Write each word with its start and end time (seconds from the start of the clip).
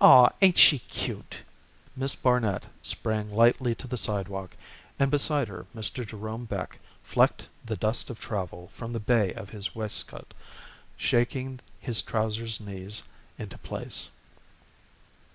"Aw, 0.00 0.30
ain't 0.40 0.56
she 0.56 0.78
cute?" 0.78 1.42
Miss 1.94 2.14
Barnet 2.14 2.64
sprang 2.80 3.30
lightly 3.30 3.74
to 3.74 3.86
the 3.86 3.98
sidewalk, 3.98 4.56
and 4.98 5.10
beside 5.10 5.48
her 5.48 5.66
Mr. 5.76 6.06
Jerome 6.06 6.46
Beck 6.46 6.78
flecked 7.02 7.50
the 7.66 7.76
dust 7.76 8.08
of 8.08 8.18
travel 8.18 8.68
from 8.68 8.94
the 8.94 8.98
bay 8.98 9.34
of 9.34 9.50
his 9.50 9.74
waistcoat, 9.74 10.32
shaking 10.96 11.60
his 11.80 12.00
trousers 12.00 12.60
knees 12.60 13.02
into 13.38 13.58
place. 13.58 14.08